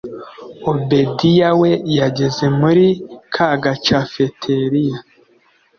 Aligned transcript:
obedia 0.71 1.49
we 1.59 1.71
yageze 1.97 2.45
muri 2.59 2.85
kagacafeteria 3.33 4.97